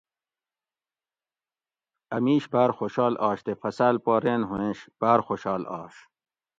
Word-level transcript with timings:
اۤ 2.15 2.21
میش 2.23 2.43
باۤر 2.51 2.69
خوشال 2.77 3.13
آش 3.29 3.39
تے 3.45 3.53
فصاۤل 3.61 3.95
پا 4.03 4.13
رین 4.23 4.41
ھووینش 4.49 4.79
باۤر 4.99 5.19
خوشال 5.27 5.63
آش 5.79 5.95